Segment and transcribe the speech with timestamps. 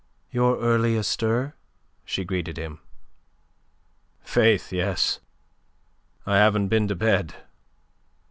[0.31, 1.53] "You're early astir,"
[2.05, 2.79] she greeted him.
[4.23, 5.19] "Faith, yes.
[6.25, 7.35] I haven't been to bed.